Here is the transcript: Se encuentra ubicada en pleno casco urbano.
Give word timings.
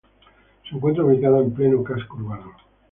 Se 0.67 0.75
encuentra 0.75 1.05
ubicada 1.05 1.37
en 1.41 1.53
pleno 1.53 1.83
casco 1.83 2.15
urbano. 2.17 2.53